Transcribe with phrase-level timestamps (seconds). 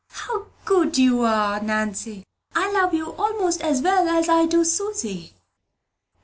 [0.09, 2.23] "How good you are, Nanny.
[2.55, 5.33] I love you 'most as well as I do Susy."